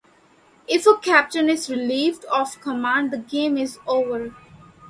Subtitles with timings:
[0.67, 4.33] If a captain is relieved of command, the game is over.